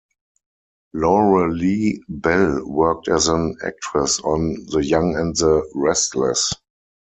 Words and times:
Lauralee 0.95 1.99
Bell 2.09 2.65
worked 2.65 3.07
as 3.07 3.27
an 3.27 3.55
actress 3.63 4.19
on 4.21 4.65
"The 4.71 4.83
Young 4.83 5.15
and 5.15 5.35
the 5.35 5.63
Restless". 5.75 6.51